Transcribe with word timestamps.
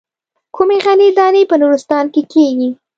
کومې 0.55 0.77
غلې 0.85 1.09
دانې 1.17 1.43
په 1.49 1.55
نورستان 1.61 2.05
کې 2.13 2.21
کېږي. 2.31 2.69